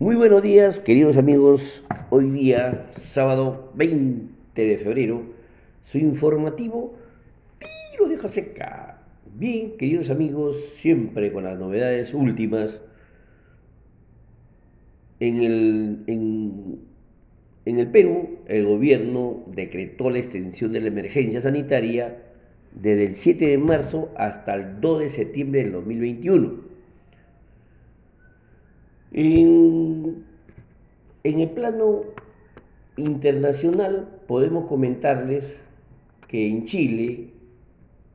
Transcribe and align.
Muy 0.00 0.14
buenos 0.14 0.44
días, 0.44 0.78
queridos 0.78 1.16
amigos. 1.16 1.82
Hoy 2.10 2.30
día, 2.30 2.86
sábado 2.92 3.72
20 3.74 4.30
de 4.54 4.78
febrero, 4.78 5.24
su 5.82 5.98
informativo 5.98 6.94
tiro 7.58 8.08
deja 8.08 8.28
seca. 8.28 9.02
Bien, 9.34 9.76
queridos 9.76 10.10
amigos, 10.10 10.68
siempre 10.68 11.32
con 11.32 11.42
las 11.42 11.58
novedades 11.58 12.14
últimas. 12.14 12.80
En 15.18 15.42
el, 15.42 16.04
en, 16.06 16.78
en 17.64 17.78
el 17.80 17.90
Perú, 17.90 18.38
el 18.46 18.66
gobierno 18.66 19.42
decretó 19.48 20.10
la 20.10 20.20
extensión 20.20 20.72
de 20.72 20.80
la 20.80 20.86
emergencia 20.86 21.40
sanitaria 21.40 22.22
desde 22.70 23.04
el 23.04 23.16
7 23.16 23.48
de 23.48 23.58
marzo 23.58 24.12
hasta 24.16 24.54
el 24.54 24.80
2 24.80 25.00
de 25.00 25.08
septiembre 25.08 25.64
del 25.64 25.72
2021 25.72 26.67
en, 29.12 30.24
el 31.24 31.50
plano 31.50 32.02
internacional 32.96 34.08
podemos 34.26 34.66
comentarles 34.66 35.56
que 36.26 36.48
en 36.48 36.64
Chile, 36.64 37.30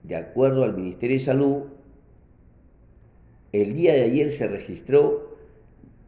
de 0.04 0.16
acuerdo 0.16 0.64
al 0.64 0.76
Ministerio 0.76 1.18
de 1.18 1.24
Salud, 1.24 1.64
el 3.52 3.74
día 3.76 3.94
de 3.94 4.04
ayer 4.04 4.32
se 4.32 4.48
registró 4.48 5.38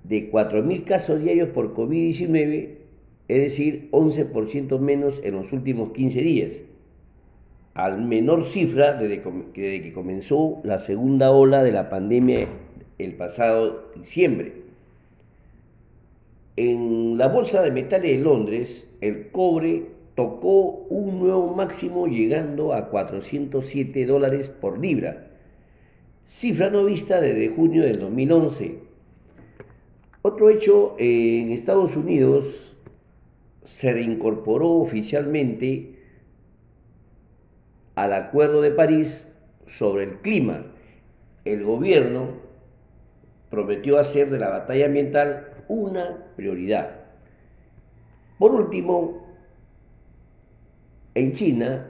de 0.03 0.31
4.000 0.31 0.83
casos 0.83 1.21
diarios 1.21 1.49
por 1.49 1.73
COVID-19, 1.73 2.69
es 3.27 3.41
decir, 3.41 3.89
11% 3.91 4.79
menos 4.79 5.21
en 5.23 5.35
los 5.35 5.51
últimos 5.51 5.91
15 5.91 6.21
días, 6.21 6.61
al 7.73 8.01
menor 8.01 8.45
cifra 8.45 8.93
desde 8.93 9.21
que 9.53 9.93
comenzó 9.93 10.61
la 10.63 10.79
segunda 10.79 11.31
ola 11.31 11.63
de 11.63 11.71
la 11.71 11.89
pandemia 11.89 12.47
el 12.97 13.15
pasado 13.15 13.91
diciembre. 13.95 14.64
En 16.57 17.17
la 17.17 17.27
Bolsa 17.27 17.61
de 17.61 17.71
Metales 17.71 18.17
de 18.17 18.23
Londres, 18.23 18.89
el 19.01 19.29
cobre 19.31 19.87
tocó 20.15 20.85
un 20.89 21.19
nuevo 21.19 21.53
máximo 21.53 22.07
llegando 22.07 22.73
a 22.73 22.89
407 22.89 24.05
dólares 24.05 24.47
por 24.47 24.79
libra, 24.79 25.31
cifra 26.23 26.69
no 26.69 26.85
vista 26.85 27.19
desde 27.19 27.49
junio 27.49 27.83
del 27.83 27.99
2011. 27.99 28.79
Otro 30.21 30.49
hecho, 30.49 30.95
en 30.97 31.51
Estados 31.51 31.97
Unidos 31.97 32.77
se 33.63 33.91
reincorporó 33.91 34.71
oficialmente 34.75 35.99
al 37.95 38.13
Acuerdo 38.13 38.61
de 38.61 38.71
París 38.71 39.27
sobre 39.67 40.05
el 40.05 40.19
clima. 40.21 40.71
El 41.43 41.63
gobierno 41.63 42.44
prometió 43.55 43.97
hacer 43.97 44.29
de 44.29 44.37
la 44.37 44.49
batalla 44.49 44.85
ambiental 44.85 45.47
una 45.67 46.25
prioridad. 46.35 46.91
Por 48.37 48.51
último, 48.51 49.25
en 51.15 51.31
China, 51.31 51.87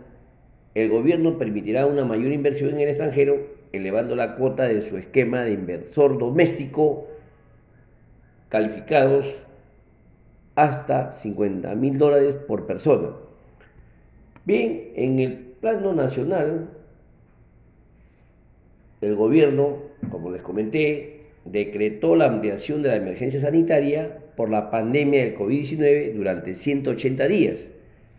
el 0.75 0.89
gobierno 0.89 1.37
permitirá 1.37 1.87
una 1.87 2.05
mayor 2.05 2.31
inversión 2.31 2.69
en 2.69 2.81
el 2.81 2.89
extranjero, 2.89 3.37
elevando 3.71 4.15
la 4.15 4.35
cuota 4.35 4.63
de 4.63 4.81
su 4.81 4.97
esquema 4.97 5.41
de 5.41 5.51
inversor 5.51 6.17
doméstico 6.17 7.07
calificados 8.49 9.41
hasta 10.53 11.11
50 11.11 11.73
mil 11.75 11.97
dólares 11.97 12.35
por 12.47 12.67
persona. 12.67 13.09
Bien, 14.45 14.91
en 14.95 15.19
el 15.19 15.37
plano 15.59 15.93
nacional, 15.93 16.69
el 19.01 19.15
gobierno, 19.15 19.77
como 20.11 20.31
les 20.31 20.41
comenté, 20.41 21.14
decretó 21.45 22.15
la 22.15 22.25
ampliación 22.25 22.81
de 22.81 22.89
la 22.89 22.95
emergencia 22.95 23.39
sanitaria 23.39 24.19
por 24.35 24.49
la 24.49 24.71
pandemia 24.71 25.23
del 25.23 25.35
COVID-19 25.35 26.13
durante 26.13 26.55
180 26.55 27.27
días. 27.27 27.67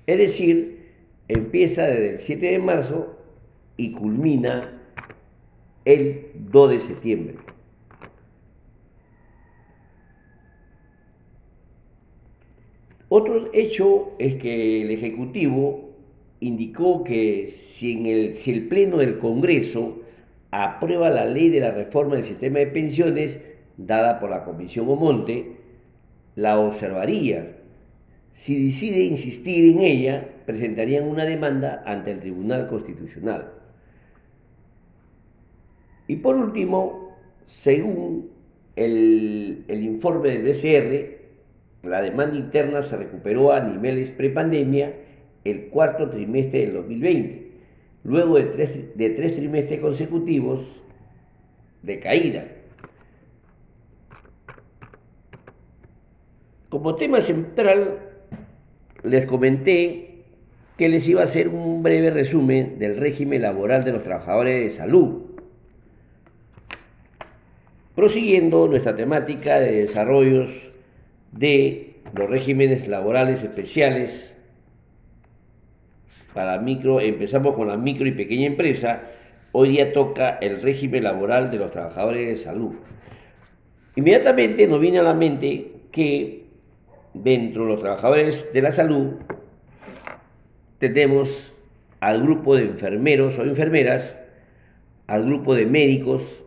Es 0.07 0.19
decir, 0.19 0.87
empieza 1.29 1.87
desde 1.87 2.11
el 2.11 2.19
7 2.19 2.47
de 2.53 2.59
marzo 2.59 3.19
y 3.77 3.93
culmina 3.93 4.81
el 5.85 6.29
2 6.35 6.71
de 6.71 6.81
septiembre. 6.81 7.35
Otro 13.09 13.51
hecho 13.53 14.13
es 14.19 14.35
que 14.37 14.83
el 14.83 14.91
Ejecutivo 14.91 15.91
indicó 16.41 17.05
que 17.05 17.47
si, 17.47 17.93
en 17.93 18.07
el, 18.07 18.37
si 18.37 18.53
el 18.53 18.69
Pleno 18.69 18.99
del 18.99 19.19
Congreso 19.19 20.01
aprueba 20.51 21.11
la 21.11 21.25
ley 21.25 21.51
de 21.51 21.61
la 21.61 21.71
reforma 21.71 22.15
del 22.15 22.25
sistema 22.25 22.59
de 22.59 22.67
pensiones 22.69 23.41
dada 23.77 24.19
por 24.21 24.31
la 24.31 24.45
Comisión 24.45 24.89
Omonte, 24.89 25.57
la 26.35 26.59
observaría. 26.59 27.59
Si 28.33 28.67
decide 28.67 29.01
insistir 29.01 29.73
en 29.73 29.81
ella, 29.81 30.29
presentarían 30.45 31.09
una 31.09 31.25
demanda 31.25 31.83
ante 31.87 32.13
el 32.13 32.21
Tribunal 32.21 32.67
Constitucional. 32.69 33.53
Y 36.09 36.17
por 36.17 36.37
último, 36.37 37.17
según 37.47 38.31
el, 38.77 39.65
el 39.69 39.83
informe 39.83 40.31
del 40.31 40.43
BCR, 40.43 41.89
la 41.89 42.03
demanda 42.03 42.37
interna 42.37 42.83
se 42.83 42.97
recuperó 42.97 43.53
a 43.53 43.61
niveles 43.61 44.11
prepandemia 44.11 44.95
el 45.45 45.69
cuarto 45.69 46.11
trimestre 46.11 46.61
del 46.61 46.75
2020 46.75 47.46
luego 48.07 48.37
de 48.37 48.45
tres, 48.45 48.97
de 48.97 49.11
tres 49.11 49.35
trimestres 49.35 49.81
consecutivos 49.81 50.81
de 51.83 51.99
caída. 51.99 52.45
Como 56.69 56.95
tema 56.95 57.21
central, 57.21 57.99
les 59.03 59.27
comenté 59.27 60.23
que 60.77 60.89
les 60.89 61.09
iba 61.09 61.23
a 61.23 61.25
hacer 61.25 61.49
un 61.49 61.83
breve 61.83 62.11
resumen 62.11 62.79
del 62.79 62.97
régimen 62.97 63.43
laboral 63.43 63.83
de 63.83 63.93
los 63.93 64.05
trabajadores 64.05 64.65
de 64.65 64.71
salud. 64.71 65.23
Prosiguiendo 67.97 68.69
nuestra 68.69 68.95
temática 68.95 69.59
de 69.59 69.81
desarrollos 69.81 70.51
de 71.33 71.97
los 72.15 72.31
regímenes 72.31 72.87
laborales 72.87 73.43
especiales 73.43 74.36
para 76.37 76.59
micro, 76.59 77.01
empezamos 77.01 77.55
con 77.55 77.67
la 77.67 77.79
micro 77.79 78.07
y 78.07 78.13
pequeña 78.13 78.47
empresa, 78.47 79.05
hoy 79.53 79.71
día 79.71 79.95
toca 79.95 80.37
el 80.43 80.61
régimen 80.61 81.03
laboral 81.03 81.51
de 81.51 81.57
los 81.57 81.71
trabajadores 81.71 82.29
de 82.29 82.37
salud. 82.37 82.75
Inmediatamente 83.97 84.69
nos 84.69 84.79
viene 84.79 84.99
a 84.99 85.03
la 85.03 85.15
mente 85.15 85.73
que 85.91 86.45
dentro 87.15 87.63
de 87.63 87.71
los 87.71 87.81
trabajadores 87.81 88.53
de 88.53 88.61
la 88.61 88.71
salud 88.71 89.15
tenemos 90.79 91.55
al 92.01 92.21
grupo 92.21 92.55
de 92.55 92.65
enfermeros 92.65 93.39
o 93.39 93.43
enfermeras, 93.43 94.19
al 95.07 95.25
grupo 95.25 95.55
de 95.55 95.65
médicos, 95.65 96.45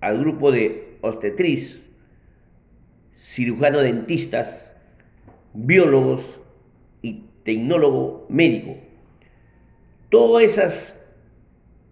al 0.00 0.20
grupo 0.20 0.52
de 0.52 0.96
obstetriz, 1.00 1.82
cirujano 3.16 3.80
dentistas, 3.80 4.72
biólogos 5.54 6.38
tecnólogo 7.46 8.26
médico. 8.28 8.76
Todas 10.10 10.44
esas 10.44 11.06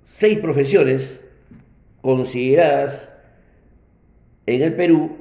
seis 0.02 0.38
profesiones 0.40 1.20
consideradas 2.02 3.10
en 4.46 4.62
el 4.62 4.74
Perú 4.74 5.16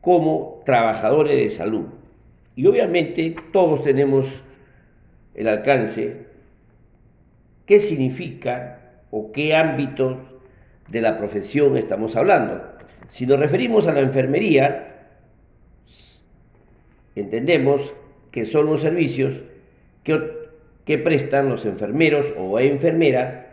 como 0.00 0.62
trabajadores 0.66 1.36
de 1.36 1.50
salud. 1.50 1.86
Y 2.56 2.66
obviamente 2.66 3.36
todos 3.52 3.82
tenemos 3.82 4.42
el 5.34 5.48
alcance, 5.48 6.26
qué 7.64 7.78
significa 7.78 9.02
o 9.10 9.30
qué 9.30 9.54
ámbito 9.54 10.40
de 10.88 11.00
la 11.00 11.16
profesión 11.16 11.76
estamos 11.76 12.16
hablando. 12.16 12.62
Si 13.08 13.24
nos 13.24 13.38
referimos 13.38 13.86
a 13.86 13.92
la 13.92 14.00
enfermería, 14.00 15.10
entendemos 17.14 17.94
que 18.36 18.44
son 18.44 18.66
los 18.66 18.82
servicios 18.82 19.40
que, 20.04 20.98
prestan 20.98 21.48
los 21.48 21.64
enfermeros 21.64 22.34
o 22.36 22.60
enfermeras 22.60 23.46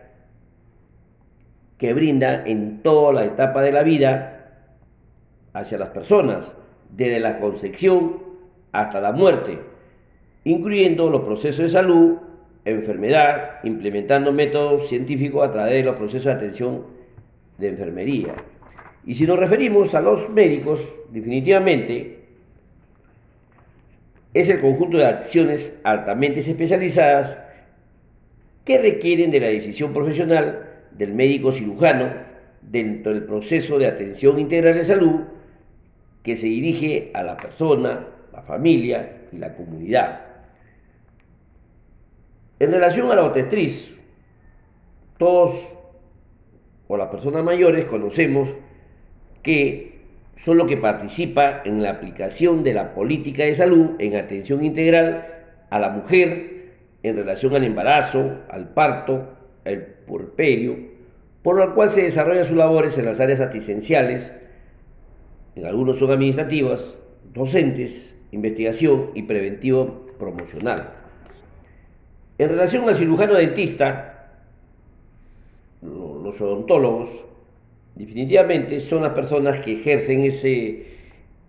que 1.77 1.93
brindan 1.93 2.45
en 2.47 2.81
toda 2.83 3.13
la 3.13 3.23
etapa 3.23 3.61
de 3.61 3.71
la 3.71 3.81
vida 3.81 4.59
hacia 5.53 5.77
las 5.77 5.87
personas, 5.91 6.53
desde 6.93 7.21
la 7.21 7.39
concepción 7.39 8.23
hasta 8.73 8.99
la 8.99 9.13
muerte, 9.13 9.57
incluyendo 10.43 11.09
los 11.09 11.21
procesos 11.21 11.63
de 11.63 11.69
salud, 11.69 12.17
enfermedad, 12.65 13.63
implementando 13.63 14.33
métodos 14.33 14.89
científicos 14.89 15.47
a 15.47 15.53
través 15.53 15.75
de 15.75 15.83
los 15.85 15.95
procesos 15.95 16.25
de 16.25 16.31
atención 16.31 16.83
de 17.57 17.69
enfermería. 17.69 18.35
Y 19.05 19.13
si 19.13 19.25
nos 19.25 19.39
referimos 19.39 19.95
a 19.95 20.01
los 20.01 20.29
médicos, 20.29 20.93
definitivamente 21.09 22.22
es 24.33 24.49
el 24.49 24.59
conjunto 24.59 24.97
de 24.97 25.05
acciones 25.05 25.79
altamente 25.83 26.39
especializadas 26.39 27.37
que 28.65 28.77
requieren 28.77 29.31
de 29.31 29.39
la 29.39 29.47
decisión 29.47 29.93
profesional 29.93 30.69
del 30.91 31.13
médico 31.13 31.51
cirujano 31.51 32.11
dentro 32.61 33.13
del 33.13 33.25
proceso 33.25 33.77
de 33.77 33.87
atención 33.87 34.39
integral 34.39 34.75
de 34.75 34.83
salud 34.83 35.21
que 36.23 36.35
se 36.37 36.47
dirige 36.47 37.11
a 37.13 37.23
la 37.23 37.35
persona, 37.35 38.07
la 38.31 38.41
familia 38.41 39.27
y 39.31 39.37
la 39.37 39.53
comunidad. 39.53 40.21
En 42.59 42.71
relación 42.71 43.11
a 43.11 43.15
la 43.15 43.25
obstetriz, 43.25 43.97
todos 45.17 45.77
o 46.87 46.97
las 46.97 47.09
personas 47.09 47.43
mayores 47.43 47.85
conocemos 47.85 48.49
que 49.41 49.92
son 50.35 50.57
los 50.57 50.67
que 50.67 50.77
participa 50.77 51.61
en 51.63 51.81
la 51.81 51.91
aplicación 51.91 52.63
de 52.63 52.73
la 52.73 52.93
política 52.93 53.43
de 53.43 53.55
salud 53.55 53.91
en 53.99 54.15
atención 54.15 54.63
integral 54.63 55.27
a 55.69 55.79
la 55.79 55.89
mujer 55.89 56.53
en 57.03 57.15
relación 57.15 57.55
al 57.55 57.63
embarazo, 57.63 58.39
al 58.49 58.69
parto, 58.69 59.29
al 59.65 59.81
porperio, 60.07 60.77
por 61.41 61.57
lo 61.57 61.75
cual 61.75 61.91
se 61.91 62.03
desarrollan 62.03 62.45
sus 62.45 62.57
labores 62.57 62.97
en 62.97 63.05
las 63.05 63.19
áreas 63.19 63.41
asistenciales, 63.41 64.33
en 65.55 65.65
algunos 65.65 65.99
son 65.99 66.11
administrativas, 66.11 66.97
docentes, 67.33 68.15
investigación 68.31 69.11
y 69.13 69.23
preventivo 69.23 70.07
promocional. 70.17 70.93
En 72.37 72.49
relación 72.49 72.87
al 72.87 72.95
cirujano 72.95 73.35
dentista, 73.35 74.31
los 75.81 76.39
odontólogos, 76.41 77.09
definitivamente 77.95 78.79
son 78.79 79.03
las 79.03 79.13
personas 79.13 79.61
que 79.61 79.73
ejercen 79.73 80.23
ese, 80.23 80.87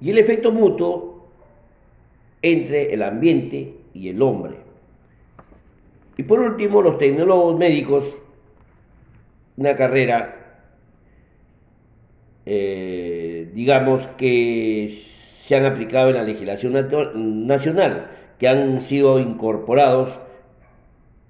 y 0.00 0.10
el 0.10 0.18
efecto 0.18 0.52
mutuo 0.52 1.09
entre 2.42 2.94
el 2.94 3.02
ambiente 3.02 3.74
y 3.94 4.08
el 4.08 4.22
hombre. 4.22 4.56
Y 6.16 6.22
por 6.22 6.40
último, 6.40 6.82
los 6.82 6.98
tecnólogos 6.98 7.58
médicos, 7.58 8.18
una 9.56 9.74
carrera 9.76 10.40
eh, 12.46 13.48
digamos, 13.54 14.06
que 14.18 14.88
se 14.88 15.56
han 15.56 15.66
aplicado 15.66 16.10
en 16.10 16.16
la 16.16 16.24
legislación 16.24 16.72
nacional, 17.46 18.10
que 18.38 18.48
han 18.48 18.80
sido 18.80 19.20
incorporados 19.20 20.18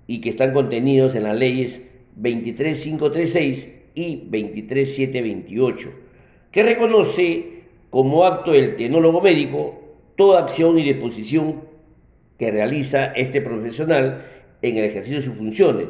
y 0.07 0.21
que 0.21 0.31
están 0.31 0.53
contenidos 0.53 1.15
en 1.15 1.25
las 1.25 1.37
leyes 1.37 1.83
23536 2.17 3.69
y 3.95 4.17
23728, 4.17 5.91
que 6.53 6.63
reconoce 6.63 7.65
como 7.91 8.25
acto 8.25 8.53
del 8.53 8.77
tecnólogo 8.77 9.21
médico 9.21 9.80
toda 10.21 10.41
acción 10.41 10.79
y 10.79 10.83
disposición 10.83 11.63
que 12.39 12.51
realiza 12.51 13.07
este 13.07 13.41
profesional 13.41 14.27
en 14.61 14.77
el 14.77 14.85
ejercicio 14.85 15.17
de 15.17 15.25
sus 15.25 15.35
funciones, 15.35 15.87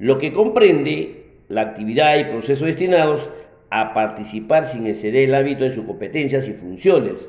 lo 0.00 0.18
que 0.18 0.32
comprende 0.32 1.26
la 1.48 1.60
actividad 1.60 2.18
y 2.18 2.24
procesos 2.24 2.66
destinados 2.66 3.30
a 3.70 3.94
participar 3.94 4.66
sin 4.66 4.88
exceder 4.88 5.28
el 5.28 5.36
hábito 5.36 5.62
de 5.62 5.70
sus 5.70 5.84
competencias 5.84 6.48
y 6.48 6.54
funciones. 6.54 7.28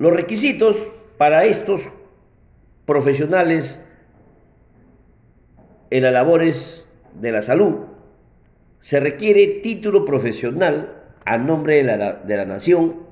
Los 0.00 0.12
requisitos 0.12 0.88
para 1.16 1.44
estos 1.44 1.82
profesionales 2.86 3.80
en 5.90 6.02
las 6.02 6.12
labores 6.12 6.88
de 7.20 7.30
la 7.30 7.40
salud 7.40 7.82
se 8.80 8.98
requiere 8.98 9.60
título 9.62 10.04
profesional 10.04 11.04
a 11.24 11.38
nombre 11.38 11.76
de 11.76 11.84
la, 11.84 12.14
de 12.14 12.36
la 12.36 12.46
nación 12.46 13.03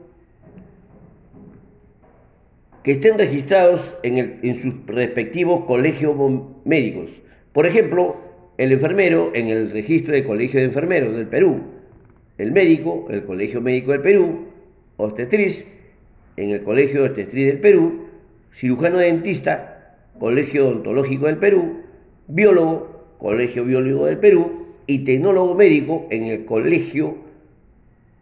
que 2.83 2.93
estén 2.93 3.17
registrados 3.19 3.95
en, 4.03 4.55
sus 4.57 4.75
respectivos 4.87 5.65
colegios 5.65 6.17
médicos. 6.65 7.11
Por 7.53 7.67
ejemplo, 7.67 8.17
el 8.59 8.73
enfermero 8.73 9.31
en 9.35 9.49
el 9.49 9.71
registro 9.71 10.15
del 10.15 10.25
Colegio 10.25 10.61
de 10.61 10.67
Enfermeros 10.67 11.17
del 11.17 11.29
Perú, 11.29 11.61
el 12.39 12.53
médico, 12.53 13.07
el 13.11 13.25
Colegio 13.25 13.61
Médico 13.61 13.93
del 13.93 14.03
Perú, 14.03 14.47
obstetriz, 14.97 15.67
en 16.37 16.51
el 16.51 16.63
Colegio 16.63 17.03
de 17.03 17.09
Obstetriz 17.09 17.47
del 17.47 17.61
Perú, 17.61 18.07
cirujano 18.53 18.99
dentista, 18.99 19.97
Colegio 20.19 20.69
Odontológico 20.69 21.27
del 21.27 21.37
Perú, 21.37 21.83
biólogo, 22.27 23.17
Colegio 23.19 23.65
Biólogo 23.65 24.07
del 24.07 24.19
Perú 24.19 24.67
y 24.87 25.05
tecnólogo 25.05 25.55
médico 25.55 26.09
en 26.11 26.25
el 26.25 26.45
Colegio 26.45 27.17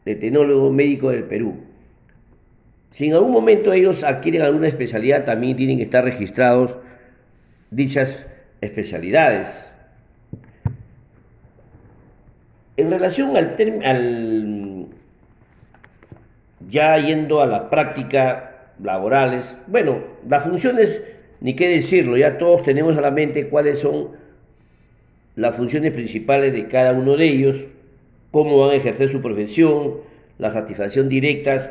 de 0.05 0.15
Tecnólogo 0.15 0.71
Médico 0.73 1.11
del 1.11 1.25
Perú. 1.25 1.70
Si 2.93 3.07
en 3.07 3.15
algún 3.15 3.33
momento 3.33 3.73
ellos 3.73 4.03
adquieren 4.03 4.43
alguna 4.43 4.69
especialidad, 4.69 5.25
también 5.25 5.57
tienen 5.57 5.77
que 5.77 5.85
estar 5.85 6.05
registrados 6.05 6.77
dichas 7.71 8.27
especialidades. 8.61 9.73
En 12.77 12.91
relación 12.91 13.37
al, 13.37 13.57
al 13.85 14.87
ya 16.69 16.99
yendo 16.99 17.41
a 17.41 17.47
la 17.47 17.71
práctica 17.71 18.73
laborales, 18.83 19.57
bueno, 19.67 19.99
las 20.29 20.45
funciones, 20.45 21.05
ni 21.41 21.55
qué 21.55 21.69
decirlo, 21.69 22.17
ya 22.17 22.39
todos 22.39 22.63
tenemos 22.63 22.97
a 22.97 23.01
la 23.01 23.11
mente 23.11 23.49
cuáles 23.49 23.79
son 23.79 24.11
las 25.37 25.57
funciones 25.57 25.93
principales 25.93 26.53
de 26.53 26.67
cada 26.69 26.93
uno 26.93 27.17
de 27.17 27.25
ellos, 27.25 27.57
cómo 28.31 28.59
van 28.59 28.71
a 28.71 28.75
ejercer 28.75 29.09
su 29.11 29.21
profesión, 29.21 29.99
la 30.39 30.51
satisfacción 30.51 31.09
directas 31.09 31.71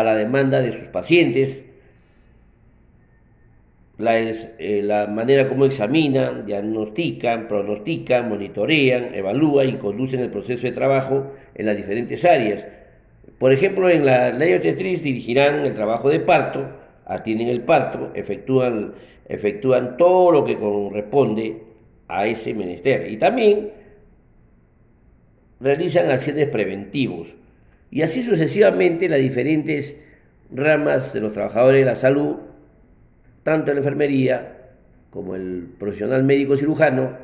a 0.00 0.04
la 0.04 0.14
demanda 0.14 0.60
de 0.60 0.72
sus 0.72 0.88
pacientes, 0.88 1.62
la, 3.98 4.18
eh, 4.18 4.82
la, 4.82 5.06
manera 5.06 5.48
como 5.48 5.64
examinan, 5.64 6.44
diagnostican, 6.44 7.48
pronostican, 7.48 8.28
monitorean, 8.28 9.14
evalúan 9.14 9.70
y 9.70 9.76
conducen 9.76 10.20
el 10.20 10.30
proceso 10.30 10.66
de 10.66 10.72
trabajo 10.72 11.32
en 11.54 11.66
las 11.66 11.76
diferentes 11.76 12.24
áreas. 12.24 12.66
Por 13.38 13.52
ejemplo, 13.52 13.88
en 13.88 14.04
la 14.04 14.30
ley 14.30 14.52
obstetriz 14.52 15.02
dirigirán 15.02 15.64
el 15.64 15.74
trabajo 15.74 16.10
de 16.10 16.20
parto, 16.20 16.66
atienden 17.06 17.48
el 17.48 17.62
parto, 17.62 18.10
efectúan, 18.14 18.94
efectúan 19.28 19.96
todo 19.96 20.30
lo 20.30 20.44
que 20.44 20.58
corresponde 20.58 21.62
a 22.08 22.26
ese 22.26 22.54
menester 22.54 23.10
y 23.10 23.16
también 23.16 23.70
realizan 25.60 26.10
acciones 26.10 26.48
preventivos. 26.48 27.28
Y 27.90 28.02
así 28.02 28.22
sucesivamente 28.22 29.08
las 29.08 29.20
diferentes 29.20 29.96
ramas 30.52 31.12
de 31.12 31.20
los 31.20 31.32
trabajadores 31.32 31.80
de 31.80 31.86
la 31.86 31.96
salud 31.96 32.36
tanto 33.46 33.72
la 33.72 33.78
enfermería 33.78 34.56
como 35.10 35.36
el 35.36 35.68
profesional 35.78 36.24
médico 36.24 36.56
cirujano, 36.56 37.16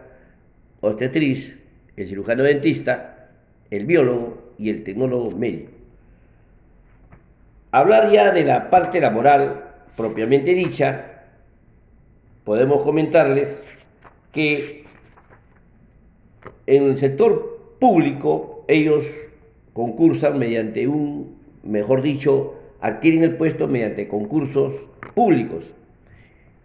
obstetriz, 0.80 1.58
el 1.96 2.06
cirujano 2.06 2.44
dentista, 2.44 3.28
el 3.70 3.86
biólogo 3.86 4.52
y 4.56 4.70
el 4.70 4.84
tecnólogo 4.84 5.32
médico. 5.32 5.72
Hablar 7.72 8.12
ya 8.12 8.30
de 8.30 8.44
la 8.44 8.70
parte 8.70 9.00
laboral 9.00 9.64
propiamente 9.96 10.54
dicha, 10.54 11.24
podemos 12.44 12.84
comentarles 12.84 13.64
que 14.30 14.84
en 16.66 16.84
el 16.84 16.98
sector 16.98 17.76
público 17.80 18.64
ellos 18.68 19.04
concursan 19.72 20.38
mediante 20.38 20.86
un, 20.88 21.36
mejor 21.62 22.02
dicho, 22.02 22.54
adquieren 22.80 23.22
el 23.22 23.36
puesto 23.36 23.68
mediante 23.68 24.08
concursos 24.08 24.74
públicos. 25.14 25.64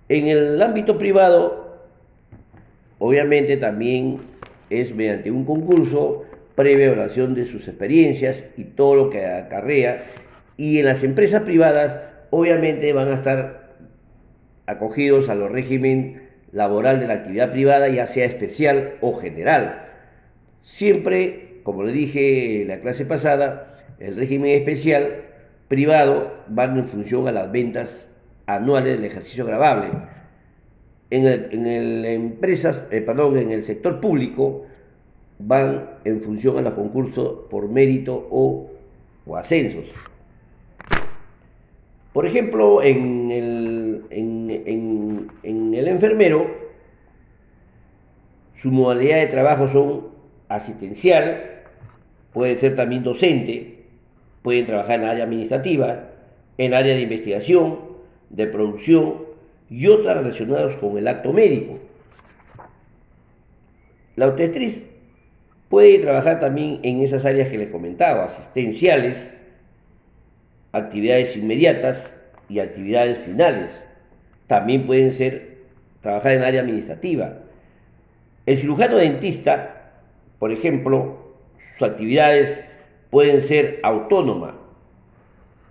En 0.09 0.27
el 0.27 0.61
ámbito 0.61 0.97
privado, 0.97 1.77
obviamente 2.99 3.57
también 3.57 4.17
es 4.69 4.93
mediante 4.95 5.31
un 5.31 5.45
concurso 5.45 6.23
previa 6.55 6.87
evaluación 6.87 7.35
de 7.35 7.45
sus 7.45 7.67
experiencias 7.67 8.43
y 8.57 8.63
todo 8.63 8.95
lo 8.95 9.09
que 9.09 9.25
acarrea. 9.25 10.05
Y 10.57 10.79
en 10.79 10.85
las 10.85 11.03
empresas 11.03 11.43
privadas, 11.43 11.99
obviamente 12.31 12.91
van 12.93 13.11
a 13.11 13.15
estar 13.15 13.75
acogidos 14.65 15.29
a 15.29 15.35
los 15.35 15.51
régimen 15.51 16.23
laboral 16.51 16.99
de 16.99 17.07
la 17.07 17.13
actividad 17.13 17.51
privada, 17.51 17.89
ya 17.89 18.05
sea 18.07 18.25
especial 18.25 18.95
o 19.01 19.13
general. 19.13 19.85
Siempre, 20.61 21.46
como 21.67 21.83
le 21.83 21.91
dije 21.91 22.61
en 22.61 22.69
la 22.69 22.79
clase 22.79 23.03
pasada, 23.03 23.75
el 23.99 24.15
régimen 24.15 24.51
especial 24.51 25.25
privado 25.67 26.31
va 26.57 26.63
en 26.63 26.87
función 26.87 27.27
a 27.27 27.33
las 27.33 27.51
ventas 27.51 28.09
anuales 28.45 28.95
del 28.95 29.03
ejercicio 29.03 29.45
grabable. 29.45 29.89
En 31.09 31.25
el, 31.25 32.05
empresas, 32.05 32.87
eh, 32.89 33.01
perdón, 33.01 33.37
en 33.37 33.51
el 33.51 33.65
sector 33.65 33.99
público 33.99 34.65
van 35.39 35.89
en 36.05 36.21
función 36.21 36.57
a 36.57 36.61
los 36.61 36.73
concursos 36.73 37.49
por 37.49 37.67
mérito 37.67 38.29
o, 38.31 38.71
ascensos. 39.35 39.87
Por 42.13 42.25
ejemplo, 42.25 42.81
en 42.81 43.29
el, 43.29 44.05
en, 44.09 45.73
el 45.73 45.87
enfermero, 45.89 46.47
su 48.55 48.71
modalidad 48.71 49.17
de 49.17 49.27
trabajo 49.27 49.67
son 49.67 50.07
asistencial, 50.47 51.56
puede 52.33 52.55
ser 52.55 52.75
también 52.75 53.03
docente, 53.03 53.77
pueden 54.41 54.65
trabajar 54.65 54.95
en 54.95 55.03
el 55.03 55.09
área 55.09 55.23
administrativa, 55.25 56.09
en 56.57 56.67
el 56.67 56.73
área 56.73 56.95
de 56.95 57.01
investigación, 57.01 57.79
de 58.29 58.47
producción 58.47 59.15
y 59.69 59.87
otras 59.87 60.17
relacionadas 60.17 60.75
con 60.77 60.97
el 60.97 61.07
acto 61.07 61.33
médico. 61.33 61.79
La 64.15 64.27
obstetriz 64.27 64.83
puede 65.69 65.99
trabajar 65.99 66.39
también 66.39 66.79
en 66.83 67.01
esas 67.01 67.25
áreas 67.25 67.49
que 67.49 67.57
les 67.57 67.69
comentaba, 67.69 68.23
asistenciales, 68.23 69.29
actividades 70.71 71.35
inmediatas 71.37 72.11
y 72.49 72.59
actividades 72.59 73.19
finales. 73.19 73.71
También 74.47 74.85
pueden 74.85 75.11
ser 75.11 75.57
trabajar 76.01 76.33
en 76.33 76.43
área 76.43 76.61
administrativa. 76.61 77.39
El 78.45 78.57
cirujano 78.57 78.97
dentista, 78.97 79.91
por 80.39 80.51
ejemplo, 80.51 81.26
sus 81.57 81.81
actividades 81.87 82.61
pueden 83.09 83.41
ser 83.41 83.79
autónomas, 83.83 84.55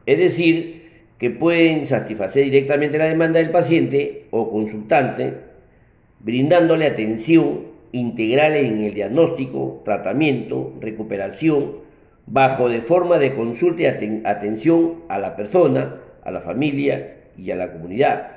es 0.07 0.19
decir, 0.19 0.77
que 1.19 1.31
pueden 1.31 1.87
satisfacer 1.87 2.45
directamente 2.45 2.99
la 2.99 3.07
demanda 3.07 3.39
del 3.39 3.51
paciente 3.51 4.27
o 4.31 4.51
consultante, 4.51 5.35
brindándole 6.21 6.87
atención 6.87 7.67
integral 7.93 8.55
en 8.57 8.85
el 8.85 8.95
diagnóstico, 8.95 9.83
tratamiento, 9.85 10.75
recuperación, 10.81 11.87
bajo 12.27 12.69
de 12.69 12.81
forma 12.81 13.19
de 13.19 13.35
consulta 13.35 13.83
y 13.83 14.23
atención 14.25 15.05
a 15.09 15.19
la 15.19 15.37
persona, 15.37 15.97
a 16.25 16.31
la 16.31 16.41
familia 16.41 17.17
y 17.39 17.51
a 17.51 17.57
la 17.57 17.73
comunidad. 17.73 18.33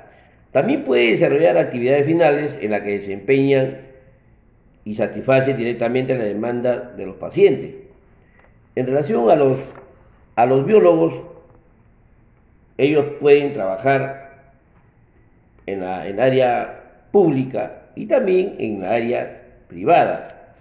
También 0.52 0.84
puede 0.84 1.08
desarrollar 1.08 1.58
actividades 1.58 2.06
finales 2.06 2.58
en 2.62 2.70
las 2.70 2.82
que 2.82 2.92
desempeñan 2.92 3.89
y 4.90 4.94
satisfacen 4.94 5.56
directamente 5.56 6.18
la 6.18 6.24
demanda 6.24 6.80
de 6.96 7.06
los 7.06 7.14
pacientes. 7.14 7.76
En 8.74 8.86
relación 8.86 9.30
a 9.30 9.36
los, 9.36 9.60
a 10.34 10.46
los 10.46 10.66
biólogos, 10.66 11.20
ellos 12.76 13.04
pueden 13.20 13.52
trabajar 13.52 14.50
en 15.66 15.82
la 15.82 16.08
en 16.08 16.18
área 16.18 17.06
pública 17.12 17.82
y 17.94 18.06
también 18.06 18.56
en 18.58 18.80
la 18.80 18.90
área 18.90 19.42
privada, 19.68 20.56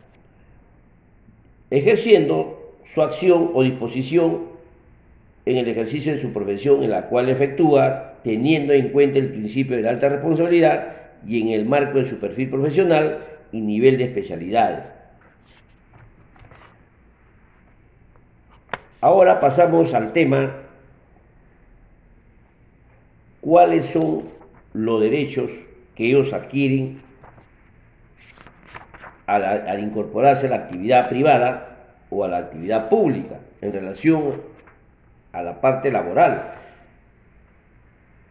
ejerciendo 1.71 2.75
su 2.85 3.01
acción 3.01 3.49
o 3.55 3.63
disposición 3.63 4.43
en 5.47 5.57
el 5.57 5.67
ejercicio 5.67 6.13
de 6.13 6.19
su 6.19 6.31
profesión 6.31 6.83
en 6.83 6.91
la 6.91 7.07
cual 7.07 7.29
efectúa, 7.29 8.13
teniendo 8.23 8.73
en 8.73 8.89
cuenta 8.89 9.17
el 9.17 9.29
principio 9.29 9.75
de 9.75 9.81
la 9.81 9.89
alta 9.89 10.07
responsabilidad 10.07 10.97
y 11.25 11.41
en 11.41 11.47
el 11.47 11.65
marco 11.65 11.97
de 11.97 12.05
su 12.05 12.19
perfil 12.19 12.51
profesional 12.51 13.38
y 13.51 13.61
nivel 13.61 13.97
de 13.97 14.05
especialidades. 14.05 14.83
Ahora 19.01 19.39
pasamos 19.39 19.93
al 19.93 20.11
tema, 20.11 20.55
¿cuáles 23.41 23.85
son 23.85 24.29
los 24.73 25.01
derechos 25.01 25.51
que 25.95 26.07
ellos 26.07 26.33
adquieren 26.33 27.01
al, 29.25 29.43
al 29.43 29.79
incorporarse 29.79 30.47
a 30.47 30.49
la 30.49 30.55
actividad 30.57 31.07
privada 31.07 31.77
o 32.09 32.23
a 32.23 32.27
la 32.27 32.37
actividad 32.37 32.89
pública 32.89 33.39
en 33.61 33.73
relación 33.73 34.41
a 35.31 35.43
la 35.43 35.61
parte 35.61 35.91
laboral. 35.91 36.53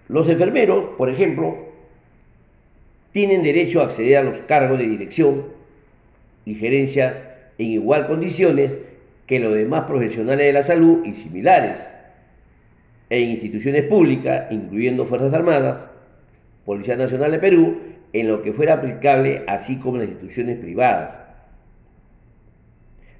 Los 0.08 0.28
enfermeros, 0.28 0.96
por 0.96 1.10
ejemplo, 1.10 1.67
tienen 3.12 3.42
derecho 3.42 3.80
a 3.80 3.84
acceder 3.84 4.18
a 4.18 4.22
los 4.22 4.40
cargos 4.42 4.78
de 4.78 4.86
dirección 4.86 5.46
y 6.44 6.54
gerencias 6.54 7.22
en 7.58 7.66
igual 7.66 8.06
condiciones 8.06 8.78
que 9.26 9.40
los 9.40 9.54
demás 9.54 9.84
profesionales 9.84 10.46
de 10.46 10.52
la 10.52 10.62
salud 10.62 11.04
y 11.04 11.12
similares, 11.12 11.78
en 13.10 13.30
instituciones 13.30 13.84
públicas, 13.84 14.46
incluyendo 14.50 15.04
Fuerzas 15.04 15.34
Armadas, 15.34 15.86
Policía 16.64 16.96
Nacional 16.96 17.32
de 17.32 17.38
Perú, 17.38 17.78
en 18.12 18.28
lo 18.28 18.42
que 18.42 18.52
fuera 18.52 18.74
aplicable, 18.74 19.44
así 19.46 19.78
como 19.78 19.98
las 19.98 20.08
instituciones 20.08 20.58
privadas. 20.58 21.18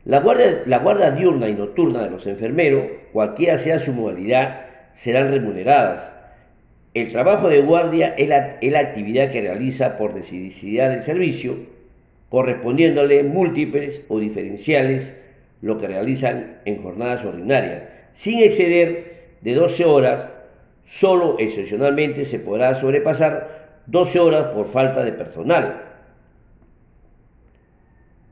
La 0.04 0.21
guardia, 0.21 1.11
diurna 1.11 1.49
y 1.49 1.54
nocturna 1.54 2.02
de 2.02 2.11
los 2.11 2.26
enfermeros, 2.26 2.85
cualquiera 3.12 3.59
sea 3.59 3.78
su 3.78 3.92
modalidad, 3.92 4.66
serán 4.95 5.28
remuneradas. 5.28 6.11
El 6.95 7.09
trabajo 7.09 7.49
de 7.49 7.61
guardia 7.61 8.14
es 8.16 8.28
la, 8.28 8.80
actividad 8.80 9.30
que 9.30 9.40
realiza 9.40 9.97
por 9.97 10.14
necesidad 10.14 10.90
del 10.90 11.02
servicio, 11.02 11.57
correspondiéndole 12.30 13.23
múltiples 13.23 14.02
o 14.09 14.18
diferenciales 14.18 15.14
lo 15.61 15.78
que 15.78 15.88
realizan 15.88 16.59
en 16.64 16.83
jornadas 16.83 17.25
ordinarias, 17.25 17.83
sin 18.12 18.38
exceder 18.40 19.37
de 19.40 19.54
12 19.54 19.85
horas, 19.85 20.28
solo 20.85 21.37
excepcionalmente 21.38 22.25
se 22.25 22.38
podrá 22.38 22.75
sobrepasar 22.75 23.83
12 23.87 24.21
horas 24.21 24.45
por 24.54 24.68
falta 24.68 25.04
de 25.04 25.12
personal 25.12 25.88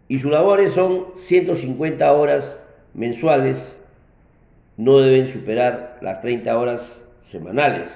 y 0.08 0.18
sus 0.18 0.30
labores 0.30 0.72
son 0.72 1.06
150 1.16 2.12
horas 2.12 2.58
mensuales, 2.94 3.72
no 4.76 5.00
deben 5.00 5.26
superar 5.26 5.98
las 6.00 6.20
30 6.20 6.56
horas 6.56 7.02
semanales. 7.22 7.90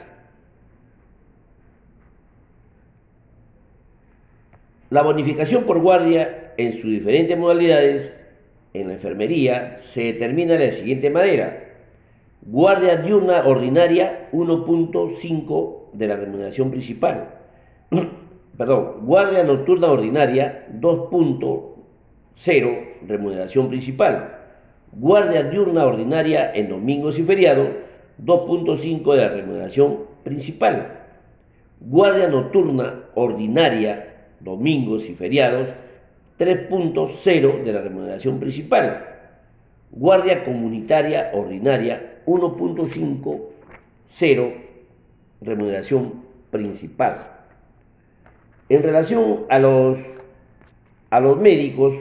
La 4.90 5.02
bonificación 5.02 5.64
por 5.64 5.80
guardia 5.80 6.52
en 6.56 6.73
sus 6.73 6.90
diferentes 6.90 7.38
modalidades 7.38 8.12
en 8.75 8.88
la 8.88 8.94
enfermería 8.94 9.78
se 9.78 10.12
determina 10.12 10.54
de 10.54 10.66
la 10.66 10.73
siguiente 10.73 11.11
manera. 11.11 11.76
Guardia 12.42 12.97
diurna 12.97 13.44
ordinaria 13.47 14.28
1.5 14.32 15.92
de 15.92 16.06
la 16.09 16.16
remuneración 16.16 16.70
principal. 16.70 17.38
Perdón, 18.59 19.06
guardia 19.06 19.44
nocturna 19.44 19.92
ordinaria 19.92 20.66
2.5 20.80 21.70
0. 22.35 22.78
Remuneración 23.06 23.68
principal. 23.68 24.38
Guardia 24.92 25.44
diurna 25.44 25.85
ordinaria 25.85 26.50
en 26.52 26.68
domingos 26.68 27.18
y 27.18 27.23
feriados, 27.23 27.68
2.5 28.25 29.14
de 29.14 29.20
la 29.23 29.28
remuneración 29.28 29.99
principal. 30.25 31.00
Guardia 31.80 32.28
nocturna 32.28 33.04
ordinaria, 33.14 34.10
domingos 34.40 35.09
y 35.09 35.14
feriados, 35.14 35.68
3.0 36.38 37.62
de 37.62 37.73
la 37.73 37.80
remuneración 37.82 38.40
principal. 38.40 39.06
Guardia 39.90 40.44
comunitaria 40.44 41.30
ordinaria, 41.35 42.23
1.5, 42.26 43.40
0, 44.09 44.52
remuneración 45.40 46.23
principal. 46.50 47.26
En 48.68 48.82
relación 48.82 49.44
a 49.49 49.59
los, 49.59 49.99
a 51.11 51.20
los 51.20 51.38
médicos, 51.38 51.94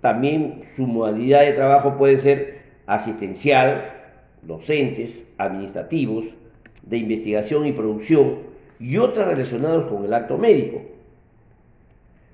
también 0.00 0.62
su 0.74 0.86
modalidad 0.86 1.42
de 1.42 1.52
trabajo 1.52 1.96
puede 1.96 2.18
ser 2.18 2.62
asistencial, 2.86 3.92
docentes, 4.42 5.24
administrativos, 5.38 6.24
de 6.82 6.98
investigación 6.98 7.66
y 7.66 7.72
producción 7.72 8.51
y 8.82 8.98
otras 8.98 9.28
relacionadas 9.28 9.86
con 9.86 10.04
el 10.04 10.12
acto 10.12 10.36
médico. 10.36 10.82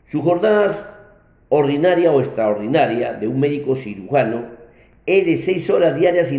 Sus 0.06 0.22
jornadas 0.22 0.88
ordinaria 1.50 2.10
o 2.10 2.20
extraordinaria 2.20 3.12
de 3.12 3.28
un 3.28 3.38
médico 3.38 3.76
cirujano 3.76 4.46
es 5.04 5.26
de 5.26 5.36
6 5.36 5.70
horas 5.70 5.98
diarias 5.98 6.32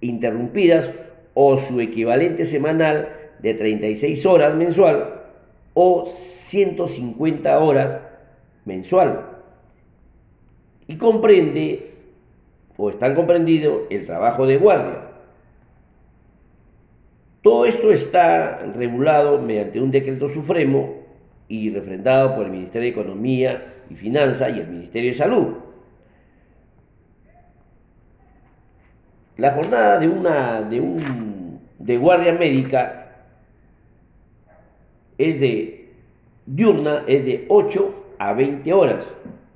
interrumpidas 0.00 0.92
o 1.32 1.56
su 1.56 1.80
equivalente 1.80 2.44
semanal 2.44 3.08
de 3.40 3.54
36 3.54 4.26
horas 4.26 4.54
mensual 4.54 5.22
o 5.74 6.04
150 6.06 7.58
horas 7.58 8.00
mensual 8.64 9.26
y 10.86 10.96
comprende 10.96 11.92
o 12.76 12.90
están 12.90 13.14
comprendido 13.14 13.84
el 13.90 14.04
trabajo 14.04 14.46
de 14.46 14.58
guardia. 14.58 15.05
Todo 17.46 17.64
esto 17.64 17.92
está 17.92 18.58
regulado 18.74 19.40
mediante 19.40 19.80
un 19.80 19.92
decreto 19.92 20.28
supremo 20.28 20.96
y 21.46 21.70
refrendado 21.70 22.34
por 22.34 22.46
el 22.46 22.50
Ministerio 22.50 22.80
de 22.80 22.88
Economía 22.88 23.74
y 23.88 23.94
Finanzas 23.94 24.50
y 24.52 24.58
el 24.58 24.66
Ministerio 24.66 25.10
de 25.10 25.16
Salud. 25.16 25.46
La 29.36 29.52
jornada 29.52 30.00
de 30.00 30.08
una 30.08 30.62
de 30.62 30.80
un 30.80 31.60
de 31.78 31.96
guardia 31.96 32.32
médica 32.32 33.12
es 35.16 35.38
de 35.38 35.90
diurna 36.46 37.04
es 37.06 37.24
de 37.24 37.44
8 37.48 38.14
a 38.18 38.32
20 38.32 38.72
horas 38.72 39.06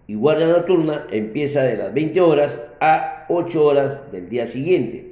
y 0.06 0.14
guardia 0.14 0.46
nocturna 0.46 1.08
empieza 1.10 1.64
de 1.64 1.76
las 1.76 1.92
20 1.92 2.20
horas 2.20 2.62
a 2.80 3.26
8 3.28 3.64
horas 3.64 4.12
del 4.12 4.28
día 4.28 4.46
siguiente. 4.46 5.10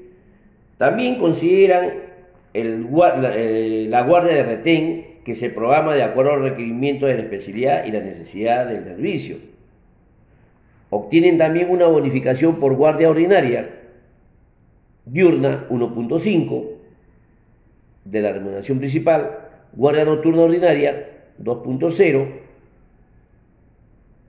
También 0.77 1.19
consideran 1.19 2.08
el, 2.55 2.87
la, 3.91 4.03
guardia 4.03 4.35
de 4.35 4.43
retén 4.43 5.07
que 5.25 5.35
se 5.35 5.51
programa 5.51 5.95
de 5.95 6.03
acuerdo 6.03 6.33
al 6.33 6.43
requerimiento 6.43 7.07
de 7.07 7.15
la 7.15 7.21
especialidad 7.21 7.85
y 7.85 7.93
la 7.93 8.01
necesidad 8.01 8.67
del 8.67 8.85
servicio. 8.85 9.37
Obtienen 10.91 11.37
también 11.37 11.71
una 11.71 11.87
bonificación 11.87 12.59
por 12.59 12.75
guardia 12.75 13.11
ordinaria, 13.11 13.69
diurna 15.05 15.67
1.5 15.69 16.65
de 18.05 18.21
la 18.21 18.33
remuneración 18.33 18.79
principal, 18.79 19.39
guardia 19.75 20.05
nocturna 20.05 20.43
ordinaria 20.43 21.09
2.0 21.43 22.49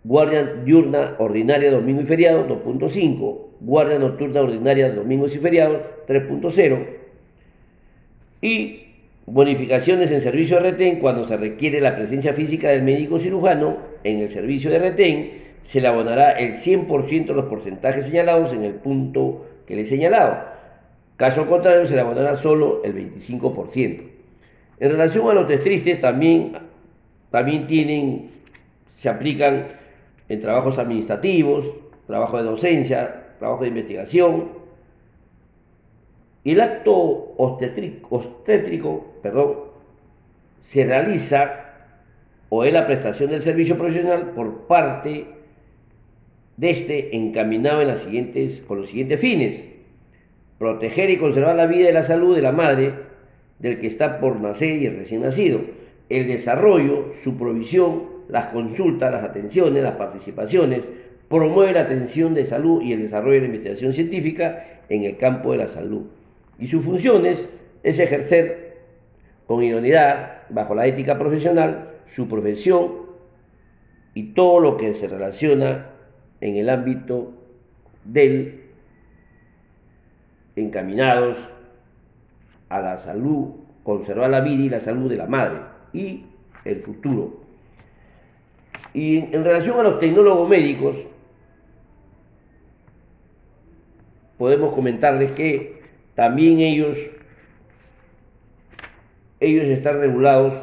guardia 0.03 0.43
diurna 0.65 1.15
ordinaria 1.19 1.71
domingo 1.71 2.01
y 2.01 2.05
feriado 2.05 2.47
2.5, 2.47 3.38
guardia 3.59 3.99
nocturna 3.99 4.41
ordinaria 4.41 4.91
domingos 4.91 5.35
y 5.35 5.39
feriados 5.39 5.81
3.0 6.07 6.98
y 8.41 8.86
bonificaciones 9.25 10.12
en 10.12 10.22
servicio 10.22 10.58
de 10.58 10.72
retén 10.72 11.00
cuando 11.00 11.27
se 11.27 11.38
requiere 11.38 11.79
la 11.81 11.96
presencia 11.96 12.34
física 12.34 12.69
del 12.69 12.84
médico 12.84 13.19
cirujano 13.19 13.77
en 14.03 14.19
el 14.19 14.29
servicio 14.29 14.72
de 14.72 14.79
retén 14.79 15.50
se 15.62 15.81
le 15.81 15.88
abonará 15.88 16.31
el 16.31 16.53
100% 16.53 17.25
de 17.27 17.34
los 17.34 17.46
porcentajes 17.46 18.05
señalados 18.05 18.53
en 18.53 18.63
el 18.63 18.75
punto 18.75 19.46
que 19.67 19.75
le 19.75 19.81
he 19.81 19.86
señalado. 19.86 20.38
Caso 21.15 21.48
contrario, 21.48 21.86
se 21.86 21.96
le 21.96 22.01
abonará 22.01 22.36
solo 22.36 22.81
el 22.84 22.96
25%. 22.96 24.01
En 24.79 24.89
relación 24.89 25.29
a 25.29 25.34
los 25.34 25.48
test 25.48 25.63
tristes, 25.63 26.00
también, 26.00 26.53
también 27.29 27.67
tienen, 27.67 28.31
se 28.96 29.10
aplican 29.10 29.67
en 30.29 30.39
trabajos 30.39 30.79
administrativos, 30.79 31.69
trabajo 32.08 32.38
de 32.38 32.43
docencia, 32.43 33.34
trabajo 33.38 33.63
de 33.63 33.69
investigación. 33.69 34.58
El 36.49 36.61
acto 36.61 37.35
obstétrico, 37.37 39.05
perdón, 39.21 39.53
se 40.59 40.83
realiza 40.83 41.75
o 42.49 42.63
es 42.63 42.73
la 42.73 42.87
prestación 42.87 43.29
del 43.29 43.43
servicio 43.43 43.77
profesional 43.77 44.31
por 44.31 44.61
parte 44.65 45.27
de 46.57 46.69
este 46.71 47.15
encaminado 47.15 47.81
en 47.81 47.87
las 47.89 47.99
siguientes, 47.99 48.63
con 48.67 48.79
los 48.79 48.89
siguientes 48.89 49.19
fines. 49.19 49.63
Proteger 50.57 51.11
y 51.11 51.17
conservar 51.17 51.55
la 51.55 51.67
vida 51.67 51.91
y 51.91 51.93
la 51.93 52.01
salud 52.01 52.35
de 52.35 52.41
la 52.41 52.51
madre, 52.51 52.93
del 53.59 53.79
que 53.79 53.85
está 53.85 54.19
por 54.19 54.41
nacer 54.41 54.81
y 54.81 54.87
el 54.87 54.97
recién 54.97 55.21
nacido. 55.21 55.61
El 56.09 56.25
desarrollo, 56.25 57.11
su 57.13 57.37
provisión, 57.37 58.05
las 58.27 58.47
consultas, 58.47 59.11
las 59.11 59.23
atenciones, 59.23 59.83
las 59.83 59.97
participaciones, 59.97 60.81
promueve 61.29 61.73
la 61.73 61.81
atención 61.81 62.33
de 62.33 62.47
salud 62.47 62.81
y 62.81 62.93
el 62.93 63.03
desarrollo 63.03 63.35
de 63.35 63.41
la 63.41 63.45
investigación 63.45 63.93
científica 63.93 64.81
en 64.89 65.03
el 65.03 65.15
campo 65.17 65.51
de 65.51 65.59
la 65.59 65.67
salud. 65.67 66.07
Y 66.59 66.67
sus 66.67 66.83
funciones 66.83 67.49
es 67.83 67.99
ejercer 67.99 68.77
con 69.47 69.63
idoneidad, 69.63 70.43
bajo 70.49 70.75
la 70.75 70.85
ética 70.85 71.17
profesional, 71.17 71.91
su 72.05 72.27
profesión 72.27 72.91
y 74.13 74.34
todo 74.34 74.60
lo 74.60 74.77
que 74.77 74.93
se 74.93 75.07
relaciona 75.07 75.91
en 76.41 76.57
el 76.57 76.69
ámbito 76.69 77.34
del 78.03 78.63
encaminados 80.55 81.38
a 82.67 82.81
la 82.81 82.97
salud, 82.97 83.51
conservar 83.84 84.29
la 84.29 84.41
vida 84.41 84.63
y 84.63 84.69
la 84.69 84.79
salud 84.79 85.10
de 85.10 85.17
la 85.17 85.25
madre 85.25 85.60
y 85.93 86.25
el 86.65 86.81
futuro. 86.81 87.39
Y 88.93 89.17
en 89.17 89.43
relación 89.43 89.79
a 89.79 89.84
los 89.84 89.99
tecnólogos 89.99 90.49
médicos, 90.49 90.97
podemos 94.38 94.73
comentarles 94.73 95.31
que 95.31 95.78
también 96.19 96.60
ellos, 96.60 96.97
ellos 99.39 99.67
están 99.67 100.01
regulados 100.01 100.53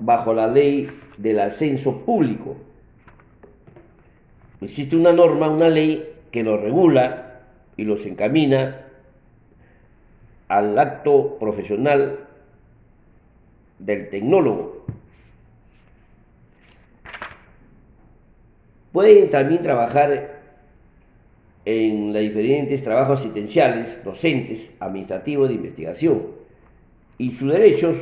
bajo 0.00 0.34
la 0.34 0.48
ley 0.48 0.90
del 1.16 1.38
ascenso 1.38 2.04
público. 2.04 2.56
Existe 4.60 4.96
una 4.96 5.12
norma, 5.12 5.48
una 5.48 5.68
ley 5.68 6.16
que 6.32 6.42
los 6.42 6.60
regula 6.60 7.42
y 7.76 7.84
los 7.84 8.04
encamina 8.04 8.86
al 10.48 10.76
acto 10.76 11.38
profesional 11.38 12.26
del 13.78 14.10
tecnólogo. 14.10 14.86
Pueden 18.90 19.30
también 19.30 19.62
trabajar 19.62 20.33
en 21.64 22.12
los 22.12 22.20
diferentes 22.20 22.82
trabajos 22.82 23.20
asistenciales, 23.20 24.02
docentes, 24.04 24.74
administrativos 24.80 25.48
de 25.48 25.54
investigación. 25.54 26.22
Y 27.16 27.30
sus 27.30 27.52
derechos, 27.52 27.98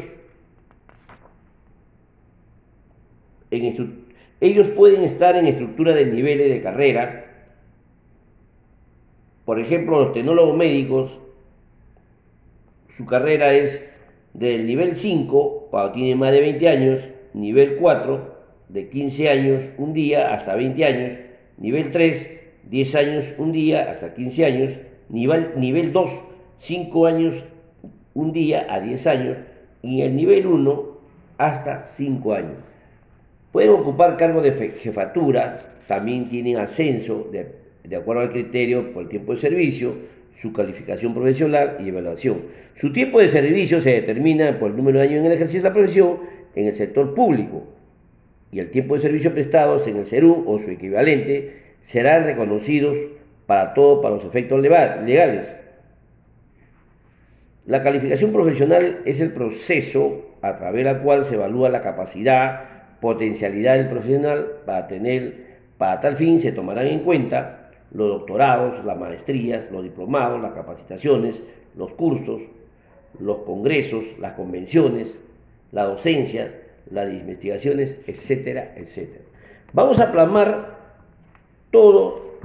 ellos 3.50 4.68
pueden 4.70 5.04
estar 5.04 5.36
en 5.36 5.46
estructura 5.46 5.94
de 5.94 6.06
niveles 6.06 6.48
de 6.48 6.62
carrera. 6.62 7.48
Por 9.44 9.60
ejemplo, 9.60 10.04
los 10.04 10.12
tecnólogos 10.12 10.56
médicos, 10.56 11.18
su 12.88 13.06
carrera 13.06 13.52
es 13.54 13.88
del 14.32 14.66
nivel 14.66 14.96
5, 14.96 15.68
cuando 15.70 15.92
tienen 15.92 16.18
más 16.18 16.32
de 16.32 16.40
20 16.40 16.68
años, 16.68 17.08
nivel 17.34 17.76
4, 17.76 18.32
de 18.68 18.88
15 18.88 19.28
años 19.28 19.64
un 19.76 19.92
día 19.92 20.32
hasta 20.32 20.54
20 20.54 20.84
años, 20.84 21.18
nivel 21.58 21.90
3, 21.90 22.41
10 22.70 22.94
años 22.94 23.34
un 23.38 23.52
día 23.52 23.90
hasta 23.90 24.14
15 24.14 24.44
años, 24.44 24.72
nivel, 25.08 25.52
nivel 25.56 25.92
2, 25.92 26.20
5 26.58 27.06
años 27.06 27.44
un 28.14 28.32
día 28.32 28.66
a 28.68 28.80
10 28.80 29.06
años, 29.06 29.36
y 29.82 30.02
el 30.02 30.14
nivel 30.14 30.46
1 30.46 30.98
hasta 31.38 31.82
5 31.82 32.34
años. 32.34 32.56
Pueden 33.50 33.70
ocupar 33.70 34.16
cargo 34.16 34.40
de 34.40 34.52
jefatura, 34.52 35.76
también 35.86 36.28
tienen 36.28 36.56
ascenso 36.56 37.28
de, 37.30 37.54
de 37.84 37.96
acuerdo 37.96 38.22
al 38.22 38.30
criterio 38.30 38.92
por 38.92 39.02
el 39.02 39.08
tiempo 39.08 39.32
de 39.32 39.40
servicio, 39.40 39.94
su 40.32 40.52
calificación 40.52 41.12
profesional 41.12 41.76
y 41.80 41.88
evaluación. 41.88 42.42
Su 42.74 42.92
tiempo 42.92 43.20
de 43.20 43.28
servicio 43.28 43.80
se 43.80 43.90
determina 43.90 44.58
por 44.58 44.70
el 44.70 44.76
número 44.76 44.98
de 44.98 45.06
años 45.06 45.20
en 45.20 45.26
el 45.26 45.32
ejercicio 45.32 45.62
de 45.62 45.68
la 45.68 45.74
profesión 45.74 46.20
en 46.54 46.66
el 46.66 46.74
sector 46.74 47.14
público 47.14 47.64
y 48.50 48.60
el 48.60 48.70
tiempo 48.70 48.94
de 48.94 49.00
servicio 49.00 49.32
prestados 49.32 49.86
en 49.86 49.96
el 49.96 50.06
CERU 50.06 50.44
o 50.46 50.58
su 50.58 50.70
equivalente 50.70 51.71
serán 51.82 52.24
reconocidos 52.24 52.96
para 53.46 53.74
todo 53.74 54.00
para 54.00 54.16
los 54.16 54.24
efectos 54.24 54.60
legales. 54.60 55.52
La 57.66 57.80
calificación 57.80 58.32
profesional 58.32 59.02
es 59.04 59.20
el 59.20 59.32
proceso 59.32 60.36
a 60.42 60.56
través 60.56 60.84
del 60.84 60.98
cual 60.98 61.24
se 61.24 61.36
evalúa 61.36 61.68
la 61.68 61.82
capacidad, 61.82 62.98
potencialidad 63.00 63.76
del 63.76 63.88
profesional 63.88 64.48
para 64.66 64.88
tener, 64.88 65.58
para 65.78 66.00
tal 66.00 66.14
fin 66.14 66.40
se 66.40 66.52
tomarán 66.52 66.88
en 66.88 67.00
cuenta 67.00 67.70
los 67.92 68.08
doctorados, 68.08 68.84
las 68.84 68.98
maestrías, 68.98 69.70
los 69.70 69.82
diplomados, 69.82 70.40
las 70.40 70.52
capacitaciones, 70.52 71.42
los 71.76 71.92
cursos, 71.92 72.42
los 73.20 73.38
congresos, 73.38 74.18
las 74.18 74.32
convenciones, 74.32 75.16
la 75.70 75.84
docencia, 75.84 76.52
las 76.90 77.12
investigaciones, 77.12 77.98
etcétera, 78.06 78.74
etcétera. 78.76 79.24
Vamos 79.72 80.00
a 80.00 80.10
plasmar 80.10 80.81
todo 81.72 82.38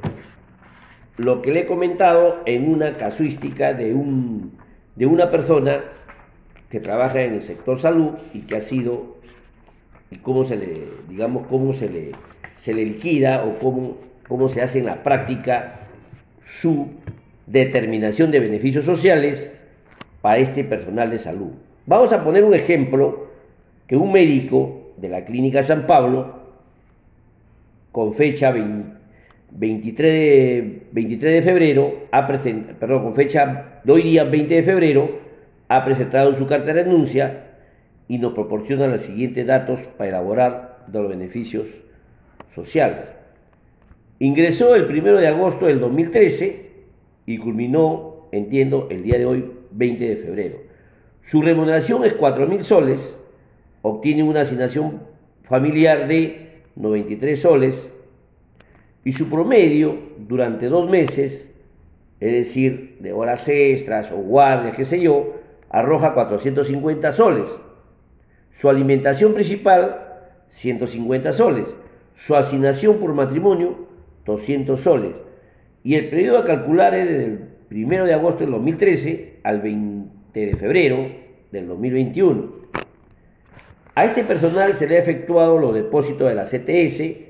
lo 1.17 1.41
que 1.43 1.51
le 1.51 1.61
he 1.61 1.65
comentado 1.65 2.41
en 2.45 2.71
una 2.71 2.97
casuística 2.97 3.73
de, 3.73 3.93
un, 3.93 4.53
de 4.95 5.05
una 5.05 5.29
persona 5.29 5.83
que 6.69 6.79
trabaja 6.79 7.21
en 7.21 7.35
el 7.35 7.41
sector 7.43 7.79
salud 7.79 8.13
y 8.33 8.41
que 8.41 8.55
ha 8.57 8.61
sido, 8.61 9.17
y 10.09 10.17
cómo 10.17 10.43
se 10.43 10.55
le, 10.55 10.87
digamos, 11.09 11.45
cómo 11.47 11.73
se 11.73 11.89
le, 11.89 12.11
se 12.55 12.73
le 12.73 12.85
liquida 12.85 13.43
o 13.45 13.59
cómo, 13.59 13.97
cómo 14.27 14.49
se 14.49 14.61
hace 14.61 14.79
en 14.79 14.85
la 14.85 15.03
práctica 15.03 15.81
su 16.43 16.89
determinación 17.45 18.31
de 18.31 18.39
beneficios 18.39 18.85
sociales 18.85 19.51
para 20.21 20.37
este 20.37 20.63
personal 20.63 21.09
de 21.09 21.19
salud. 21.19 21.51
Vamos 21.85 22.11
a 22.13 22.23
poner 22.23 22.43
un 22.43 22.53
ejemplo 22.53 23.27
que 23.87 23.95
un 23.95 24.11
médico 24.11 24.91
de 24.97 25.09
la 25.09 25.25
Clínica 25.25 25.63
San 25.63 25.87
Pablo, 25.87 26.35
con 27.91 28.13
fecha 28.13 28.51
23 29.51 30.11
de, 30.11 30.81
23 30.91 31.33
de 31.33 31.41
febrero, 31.41 32.07
ha 32.11 32.27
perdón, 32.27 33.03
con 33.03 33.15
fecha 33.15 33.81
de 33.83 33.91
hoy 33.91 34.03
día 34.03 34.23
20 34.23 34.55
de 34.55 34.63
febrero, 34.63 35.19
ha 35.67 35.83
presentado 35.83 36.33
su 36.35 36.45
carta 36.45 36.67
de 36.67 36.83
renuncia 36.83 37.43
y 38.07 38.17
nos 38.17 38.33
proporciona 38.33 38.87
los 38.87 39.01
siguientes 39.01 39.45
datos 39.45 39.79
para 39.97 40.09
elaborar 40.09 40.85
los 40.91 41.09
beneficios 41.09 41.67
sociales. 42.53 43.05
Ingresó 44.19 44.75
el 44.75 44.85
1 44.85 45.19
de 45.19 45.27
agosto 45.27 45.67
del 45.67 45.79
2013 45.79 46.67
y 47.25 47.37
culminó, 47.37 48.29
entiendo, 48.31 48.87
el 48.89 49.03
día 49.03 49.17
de 49.17 49.25
hoy, 49.25 49.51
20 49.71 50.07
de 50.07 50.15
febrero. 50.17 50.57
Su 51.23 51.41
remuneración 51.41 52.05
es 52.05 52.17
4.000 52.17 52.61
soles, 52.61 53.17
obtiene 53.81 54.23
una 54.23 54.41
asignación 54.41 55.01
familiar 55.43 56.07
de 56.07 56.61
93 56.75 57.39
soles 57.39 57.91
y 59.03 59.11
su 59.11 59.29
promedio 59.29 59.97
durante 60.17 60.67
dos 60.67 60.89
meses, 60.89 61.51
es 62.19 62.31
decir, 62.31 62.97
de 62.99 63.13
horas 63.13 63.47
extras 63.47 64.11
o 64.11 64.17
guardias, 64.17 64.75
qué 64.75 64.85
sé 64.85 64.99
yo, 64.99 65.35
arroja 65.69 66.13
450 66.13 67.11
soles. 67.11 67.49
Su 68.51 68.69
alimentación 68.69 69.33
principal, 69.33 70.07
150 70.49 71.33
soles. 71.33 71.73
Su 72.15 72.35
asignación 72.35 72.97
por 72.97 73.13
matrimonio, 73.13 73.87
200 74.25 74.79
soles. 74.79 75.11
Y 75.83 75.95
el 75.95 76.09
periodo 76.09 76.39
a 76.39 76.43
calcular 76.43 76.95
es 76.95 77.07
desde 77.07 77.25
el 77.25 77.85
1 77.85 78.05
de 78.05 78.13
agosto 78.13 78.39
del 78.39 78.51
2013 78.51 79.39
al 79.43 79.61
20 79.61 80.39
de 80.39 80.55
febrero 80.55 81.07
del 81.51 81.67
2021. 81.67 82.57
A 83.95 84.05
este 84.05 84.23
personal 84.23 84.75
se 84.75 84.87
le 84.87 84.97
ha 84.97 84.99
efectuado 84.99 85.57
los 85.57 85.73
depósitos 85.73 86.27
de 86.27 86.35
la 86.35 86.45
CTS 86.45 87.26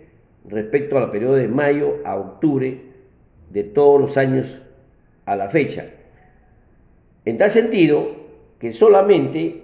respecto 0.48 0.98
al 0.98 1.12
periodo 1.12 1.36
de 1.36 1.48
mayo 1.48 2.00
a 2.06 2.16
octubre 2.16 2.82
de 3.50 3.64
todos 3.64 4.02
los 4.02 4.18
años 4.18 4.62
a 5.26 5.36
la 5.36 5.50
fecha. 5.50 5.86
En 7.26 7.38
tal 7.38 7.52
sentido 7.52 8.16
que 8.60 8.72
solamente 8.72 9.64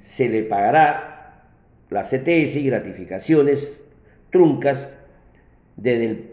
se 0.00 0.28
le 0.28 0.42
pagará 0.42 1.44
la 1.90 2.02
CTS 2.02 2.56
y 2.56 2.66
gratificaciones 2.66 3.78
truncas 4.30 4.88
desde 5.76 6.04
el, 6.04 6.30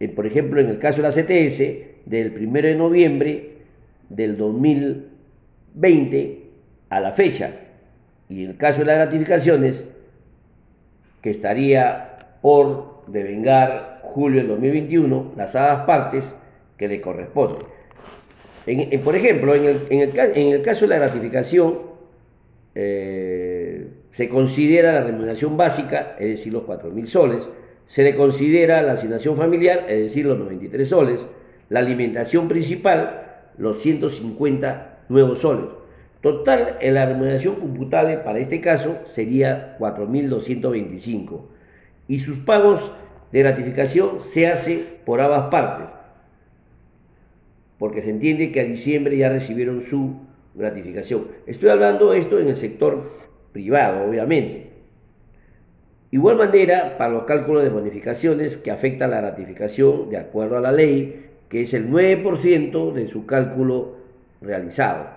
eh, 0.00 0.08
por 0.08 0.26
ejemplo, 0.26 0.60
en 0.60 0.68
el 0.68 0.78
caso 0.78 1.00
de 1.02 1.08
la 1.08 1.14
CTS, 1.14 1.86
del 2.04 2.36
1 2.36 2.62
de 2.62 2.74
noviembre 2.74 3.52
del 4.08 4.36
2020 4.36 6.42
a 6.90 7.00
la 7.00 7.12
fecha. 7.12 7.52
Y 8.28 8.44
en 8.44 8.50
el 8.50 8.56
caso 8.56 8.80
de 8.80 8.86
las 8.86 8.96
gratificaciones, 8.96 9.84
que 11.22 11.30
estaría 11.30 12.38
por 12.42 12.95
devengar 13.06 14.00
julio 14.02 14.40
del 14.40 14.48
2021, 14.48 15.32
las 15.36 15.54
hadas 15.54 15.86
partes 15.86 16.24
que 16.76 16.88
le 16.88 17.00
corresponden. 17.00 17.66
por 19.04 19.16
ejemplo, 19.16 19.54
en 19.54 19.64
el, 19.64 19.80
en 19.90 20.52
el 20.52 20.62
caso 20.62 20.82
de 20.82 20.88
la 20.88 20.98
gratificación, 20.98 21.96
eh, 22.74 23.88
se 24.12 24.28
considera 24.28 24.92
la 24.92 25.02
remuneración 25.02 25.56
básica, 25.56 26.16
es 26.18 26.28
decir, 26.28 26.52
los 26.52 26.64
4.000 26.64 27.06
soles, 27.06 27.48
se 27.86 28.02
le 28.02 28.14
considera 28.14 28.82
la 28.82 28.92
asignación 28.92 29.36
familiar, 29.36 29.86
es 29.88 30.04
decir, 30.04 30.26
los 30.26 30.38
93 30.38 30.88
soles, 30.88 31.26
la 31.68 31.80
alimentación 31.80 32.48
principal, 32.48 33.48
los 33.56 33.80
150 33.80 35.04
nuevos 35.08 35.40
soles. 35.40 35.66
Total, 36.20 36.76
en 36.80 36.94
la 36.94 37.06
remuneración 37.06 37.56
computable 37.56 38.18
para 38.18 38.40
este 38.40 38.60
caso 38.60 38.98
sería 39.06 39.76
4.225 39.78 41.55
y 42.08 42.18
sus 42.18 42.38
pagos 42.38 42.92
de 43.32 43.40
gratificación 43.40 44.20
se 44.20 44.46
hace 44.46 44.84
por 45.04 45.20
ambas 45.20 45.50
partes, 45.50 45.86
porque 47.78 48.02
se 48.02 48.10
entiende 48.10 48.52
que 48.52 48.60
a 48.60 48.64
diciembre 48.64 49.16
ya 49.16 49.28
recibieron 49.28 49.82
su 49.82 50.16
gratificación. 50.54 51.28
Estoy 51.46 51.68
hablando 51.68 52.14
esto 52.14 52.38
en 52.38 52.48
el 52.48 52.56
sector 52.56 53.12
privado, 53.52 54.08
obviamente. 54.08 54.70
Igual 56.10 56.36
manera, 56.36 56.96
para 56.96 57.12
los 57.12 57.24
cálculos 57.24 57.64
de 57.64 57.68
bonificaciones 57.68 58.56
que 58.56 58.70
afectan 58.70 59.10
la 59.10 59.20
gratificación 59.20 60.08
de 60.08 60.16
acuerdo 60.16 60.56
a 60.56 60.60
la 60.60 60.72
ley, 60.72 61.26
que 61.48 61.62
es 61.62 61.74
el 61.74 61.90
9% 61.90 62.92
de 62.92 63.08
su 63.08 63.26
cálculo 63.26 63.96
realizado. 64.40 65.08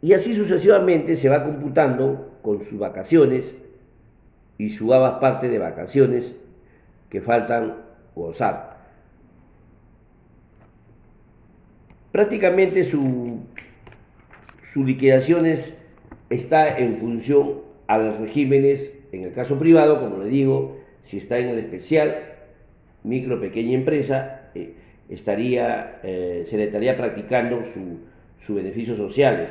Y 0.00 0.12
así 0.12 0.34
sucesivamente 0.34 1.16
se 1.16 1.28
va 1.28 1.44
computando 1.44 2.38
con 2.42 2.62
sus 2.62 2.78
vacaciones 2.78 3.56
y 4.58 4.70
su 4.70 4.92
ambas 4.92 5.20
parte 5.20 5.48
de 5.48 5.58
vacaciones 5.58 6.38
que 7.08 7.20
faltan 7.20 7.76
gozar. 8.14 8.78
prácticamente 12.18 12.82
su, 12.82 13.38
su 14.60 14.84
liquidación 14.84 15.46
está 16.30 16.76
en 16.76 16.96
función 16.98 17.60
a 17.86 17.98
los 17.98 18.18
regímenes, 18.18 18.92
en 19.12 19.22
el 19.22 19.32
caso 19.32 19.56
privado, 19.56 20.00
como 20.00 20.24
le 20.24 20.28
digo, 20.28 20.78
si 21.04 21.18
está 21.18 21.38
en 21.38 21.48
el 21.48 21.58
especial, 21.58 22.16
micro, 23.04 23.40
pequeña 23.40 23.74
empresa, 23.74 24.50
eh, 24.56 24.74
estaría, 25.08 26.00
eh, 26.02 26.44
se 26.50 26.56
le 26.56 26.64
estaría 26.64 26.96
practicando 26.96 27.62
sus 27.64 28.56
beneficios 28.56 28.98
sociales. 28.98 29.50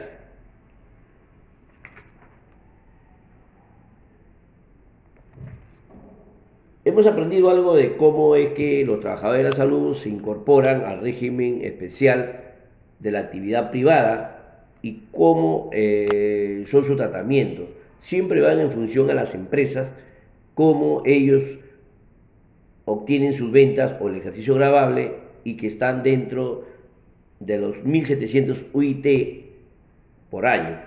Hemos 6.87 7.05
aprendido 7.05 7.49
algo 7.49 7.75
de 7.75 7.97
cómo 7.97 8.37
es 8.37 8.53
que 8.53 8.85
los 8.85 9.01
trabajadores 9.01 9.43
de 9.43 9.49
la 9.49 9.55
salud 9.57 9.93
se 9.93 10.07
incorporan 10.07 10.85
al 10.85 11.01
régimen 11.01 11.59
especial 11.65 12.53
de 12.99 13.11
la 13.11 13.19
actividad 13.19 13.71
privada 13.71 14.63
y 14.81 15.01
cómo 15.11 15.69
eh, 15.73 16.63
son 16.67 16.85
su 16.85 16.95
tratamiento. 16.95 17.67
Siempre 17.99 18.39
van 18.39 18.61
en 18.61 18.71
función 18.71 19.09
a 19.09 19.13
las 19.13 19.35
empresas, 19.35 19.91
cómo 20.53 21.03
ellos 21.05 21.43
obtienen 22.85 23.33
sus 23.33 23.51
ventas 23.51 23.97
o 23.99 24.07
el 24.07 24.15
ejercicio 24.15 24.55
grabable 24.55 25.11
y 25.43 25.57
que 25.57 25.67
están 25.67 26.03
dentro 26.03 26.63
de 27.41 27.57
los 27.57 27.75
1.700 27.83 28.67
UIT 28.71 29.45
por 30.29 30.45
año. 30.45 30.79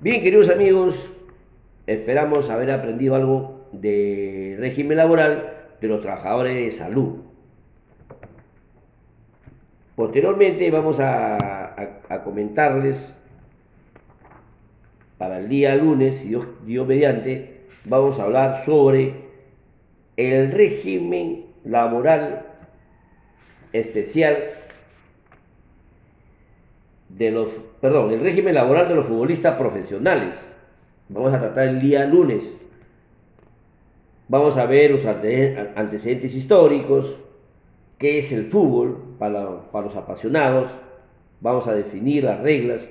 Bien, 0.00 0.20
queridos 0.20 0.50
amigos, 0.50 1.12
esperamos 1.86 2.50
haber 2.50 2.72
aprendido 2.72 3.14
algo 3.14 3.59
de 3.72 4.56
régimen 4.58 4.96
laboral 4.96 5.56
de 5.80 5.88
los 5.88 6.00
trabajadores 6.00 6.54
de 6.54 6.70
salud. 6.70 7.20
Posteriormente 9.96 10.70
vamos 10.70 10.98
a, 11.00 11.36
comentarles 12.24 13.14
para 15.18 15.38
el 15.38 15.48
día 15.48 15.74
lunes, 15.76 16.16
si 16.16 16.28
Dios, 16.28 16.46
Dios 16.64 16.86
mediante, 16.86 17.60
vamos 17.84 18.18
a 18.18 18.24
hablar 18.24 18.64
sobre 18.64 19.14
el 20.16 20.50
régimen 20.52 21.46
laboral 21.64 22.46
especial 23.72 24.36
de 27.10 27.30
los, 27.30 27.50
perdón, 27.80 28.12
el 28.12 28.20
régimen 28.20 28.54
laboral 28.54 28.88
de 28.88 28.94
los 28.94 29.06
futbolistas 29.06 29.56
profesionales. 29.56 30.44
Vamos 31.08 31.34
a 31.34 31.40
tratar 31.40 31.68
el 31.68 31.80
día 31.80 32.06
lunes. 32.06 32.48
Vamos 34.30 34.56
a 34.58 34.66
ver 34.66 34.92
los 34.92 35.04
antecedentes 35.06 36.36
históricos, 36.36 37.16
qué 37.98 38.20
es 38.20 38.30
el 38.30 38.44
fútbol 38.44 39.16
para, 39.18 39.42
los 39.42 39.96
apasionados, 39.96 40.70
vamos 41.40 41.66
a 41.66 41.74
definir 41.74 42.22
las 42.22 42.40
reglas, 42.40 42.82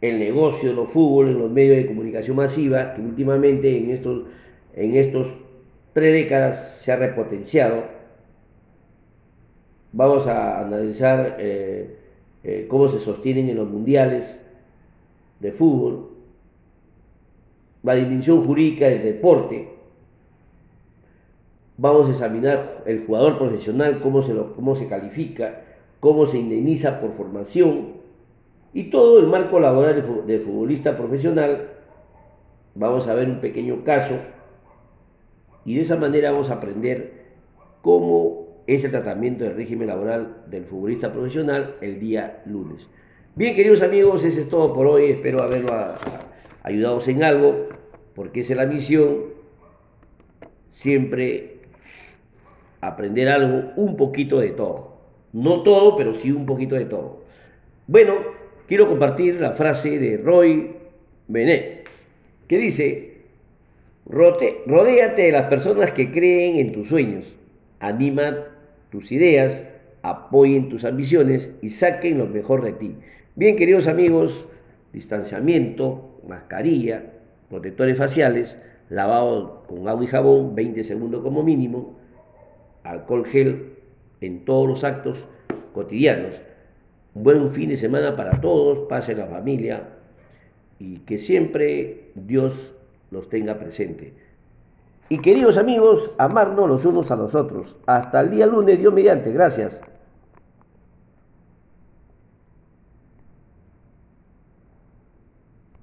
el 0.00 0.18
negocio 0.18 0.70
de 0.70 0.74
los 0.74 0.90
fútbol 0.90 1.28
en 1.28 1.38
los 1.38 1.52
medios 1.52 1.76
de 1.76 1.86
comunicación 1.86 2.36
masiva, 2.36 2.94
que 2.94 3.00
últimamente 3.00 3.78
en 3.78 3.90
estos, 3.90 4.24
en 4.74 4.96
estos 4.96 5.28
tres 5.92 6.14
décadas 6.14 6.80
se 6.80 6.90
ha 6.90 6.96
repotenciado. 6.96 7.84
Vamos 9.92 10.26
a 10.26 10.62
analizar 10.62 11.36
eh, 11.38 11.96
eh, 12.42 12.66
cómo 12.68 12.88
se 12.88 12.98
sostienen 12.98 13.50
en 13.50 13.56
los 13.56 13.70
mundiales 13.70 14.36
de 15.38 15.52
fútbol, 15.52 16.08
la 17.84 17.94
dimensión 17.94 18.44
jurídica 18.44 18.88
del 18.88 19.04
deporte, 19.04 19.79
Vamos 21.82 22.08
a 22.08 22.12
examinar 22.12 22.82
el 22.84 23.06
jugador 23.06 23.38
profesional, 23.38 24.00
cómo 24.02 24.20
se, 24.20 24.34
cómo 24.54 24.76
se 24.76 24.86
califica, 24.86 25.62
cómo 25.98 26.26
se 26.26 26.36
indemniza 26.36 27.00
por 27.00 27.12
formación 27.12 27.92
y 28.74 28.90
todo 28.90 29.18
el 29.18 29.26
marco 29.26 29.58
laboral 29.58 30.26
de 30.26 30.38
futbolista 30.40 30.94
profesional. 30.98 31.70
Vamos 32.74 33.08
a 33.08 33.14
ver 33.14 33.30
un 33.30 33.40
pequeño 33.40 33.82
caso 33.82 34.16
y 35.64 35.76
de 35.76 35.80
esa 35.80 35.96
manera 35.96 36.32
vamos 36.32 36.50
a 36.50 36.56
aprender 36.56 37.14
cómo 37.80 38.62
es 38.66 38.84
el 38.84 38.90
tratamiento 38.90 39.44
del 39.44 39.56
régimen 39.56 39.88
laboral 39.88 40.42
del 40.50 40.66
futbolista 40.66 41.10
profesional 41.14 41.76
el 41.80 41.98
día 41.98 42.42
lunes. 42.44 42.90
Bien, 43.34 43.56
queridos 43.56 43.80
amigos, 43.80 44.22
eso 44.24 44.38
es 44.38 44.50
todo 44.50 44.74
por 44.74 44.86
hoy. 44.86 45.12
Espero 45.12 45.42
haberlo 45.42 45.70
ayudado 46.62 47.00
en 47.06 47.24
algo, 47.24 47.68
porque 48.14 48.40
esa 48.40 48.52
es 48.52 48.56
la 48.58 48.66
misión. 48.66 49.16
Siempre 50.72 51.59
aprender 52.80 53.28
algo, 53.28 53.72
un 53.76 53.96
poquito 53.96 54.40
de 54.40 54.50
todo. 54.50 54.96
No 55.32 55.62
todo, 55.62 55.96
pero 55.96 56.14
sí 56.14 56.32
un 56.32 56.46
poquito 56.46 56.74
de 56.74 56.86
todo. 56.86 57.22
Bueno, 57.86 58.14
quiero 58.66 58.88
compartir 58.88 59.40
la 59.40 59.52
frase 59.52 59.98
de 59.98 60.16
Roy 60.16 60.76
Benet, 61.28 61.88
que 62.48 62.58
dice, 62.58 63.10
rodéate 64.06 65.22
de 65.22 65.32
las 65.32 65.46
personas 65.46 65.92
que 65.92 66.10
creen 66.10 66.56
en 66.56 66.72
tus 66.72 66.88
sueños, 66.88 67.36
anima 67.78 68.46
tus 68.90 69.12
ideas, 69.12 69.64
apoyen 70.02 70.68
tus 70.68 70.84
ambiciones 70.84 71.50
y 71.62 71.70
saquen 71.70 72.18
lo 72.18 72.26
mejor 72.26 72.62
de 72.62 72.72
ti. 72.72 72.96
Bien, 73.36 73.56
queridos 73.56 73.86
amigos, 73.86 74.48
distanciamiento, 74.92 76.20
mascarilla, 76.26 77.04
protectores 77.48 77.96
faciales, 77.96 78.60
lavado 78.88 79.62
con 79.68 79.86
agua 79.88 80.04
y 80.04 80.08
jabón, 80.08 80.54
20 80.54 80.82
segundos 80.84 81.22
como 81.22 81.42
mínimo, 81.42 81.99
alcohol 82.84 83.26
gel 83.26 83.74
en 84.20 84.44
todos 84.44 84.68
los 84.68 84.84
actos 84.84 85.26
cotidianos. 85.72 86.34
buen 87.14 87.48
fin 87.48 87.70
de 87.70 87.76
semana 87.76 88.14
para 88.16 88.40
todos, 88.40 88.88
pase 88.88 89.14
la 89.14 89.26
familia 89.26 89.88
y 90.78 90.98
que 91.00 91.18
siempre 91.18 92.10
Dios 92.14 92.74
los 93.10 93.28
tenga 93.28 93.58
presente. 93.58 94.14
Y 95.08 95.18
queridos 95.18 95.58
amigos, 95.58 96.12
amarnos 96.18 96.68
los 96.68 96.84
unos 96.84 97.10
a 97.10 97.16
los 97.16 97.34
otros. 97.34 97.76
Hasta 97.86 98.20
el 98.20 98.30
día 98.30 98.46
lunes, 98.46 98.78
Dios 98.78 98.94
mediante. 98.94 99.32
Gracias. 99.32 99.80